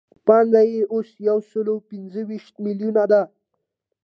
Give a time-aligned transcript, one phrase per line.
[0.25, 3.21] پانګه یې اوس یو سل پنځه ویشت میلیونه ده